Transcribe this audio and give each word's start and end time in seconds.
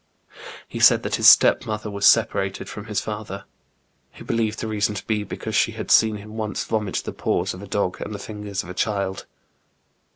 He 0.67 0.79
said 0.79 1.03
that 1.03 1.17
his 1.17 1.29
stepmother 1.29 1.91
was 1.91 2.07
separated 2.07 2.67
from 2.67 2.85
his 2.85 2.99
father. 3.01 3.43
He 4.11 4.23
believed 4.23 4.57
the 4.57 4.67
reason 4.67 4.95
to 4.95 5.05
be, 5.05 5.23
because 5.23 5.53
she 5.55 5.73
had 5.73 5.91
seen 5.91 6.15
him 6.15 6.35
once 6.37 6.63
vomit 6.63 6.95
the 7.05 7.13
paws 7.13 7.53
of 7.53 7.61
a 7.61 7.67
dog 7.67 8.01
and 8.01 8.11
the 8.11 8.17
fingers 8.17 8.63
of 8.63 8.69
a 8.69 8.73
child. 8.73 9.27